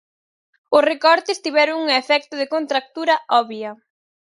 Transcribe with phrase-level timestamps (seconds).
[0.77, 3.71] Os recortes tiveron un efecto de contractura obvia.